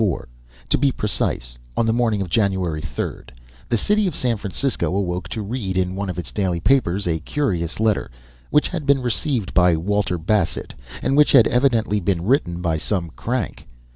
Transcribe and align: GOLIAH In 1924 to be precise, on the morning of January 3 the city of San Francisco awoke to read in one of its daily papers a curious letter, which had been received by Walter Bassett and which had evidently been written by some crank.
GOLIAH 0.01 0.09
In 0.09 0.29
1924 0.71 0.71
to 0.71 0.77
be 0.79 0.91
precise, 0.91 1.59
on 1.77 1.85
the 1.85 1.93
morning 1.93 2.21
of 2.23 2.29
January 2.31 2.81
3 2.81 3.17
the 3.69 3.77
city 3.77 4.07
of 4.07 4.15
San 4.15 4.35
Francisco 4.37 4.95
awoke 4.95 5.29
to 5.29 5.43
read 5.43 5.77
in 5.77 5.95
one 5.95 6.09
of 6.09 6.17
its 6.17 6.31
daily 6.31 6.59
papers 6.59 7.05
a 7.05 7.19
curious 7.19 7.79
letter, 7.79 8.09
which 8.49 8.69
had 8.69 8.87
been 8.87 9.03
received 9.03 9.53
by 9.53 9.75
Walter 9.75 10.17
Bassett 10.17 10.73
and 11.03 11.15
which 11.15 11.33
had 11.33 11.45
evidently 11.49 11.99
been 11.99 12.23
written 12.25 12.63
by 12.63 12.77
some 12.77 13.11
crank. 13.11 13.67